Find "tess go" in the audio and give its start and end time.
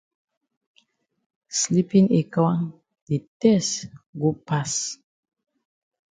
3.39-4.29